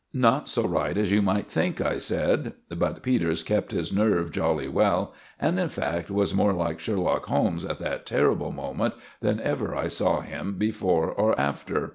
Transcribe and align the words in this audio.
"Not 0.15 0.49
so 0.49 0.63
right 0.67 0.97
as 0.97 1.11
you 1.11 1.21
might 1.21 1.47
think," 1.47 1.79
I 1.79 1.99
said. 1.99 2.53
But 2.75 3.03
Peters 3.03 3.43
kept 3.43 3.71
his 3.71 3.93
nerve 3.93 4.31
jolly 4.31 4.67
well, 4.67 5.13
and, 5.39 5.59
in 5.59 5.69
fact, 5.69 6.09
was 6.09 6.33
more 6.33 6.53
like 6.53 6.79
Sherlock 6.79 7.27
Holmes 7.27 7.65
at 7.65 7.77
that 7.77 8.07
terrible 8.07 8.51
moment 8.51 8.95
than 9.19 9.39
ever 9.39 9.75
I 9.75 9.89
saw 9.89 10.21
him 10.21 10.55
before 10.57 11.11
or 11.11 11.39
after. 11.39 11.89